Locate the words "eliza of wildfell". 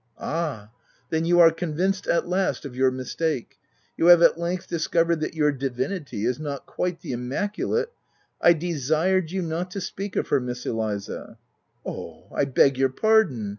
10.65-12.03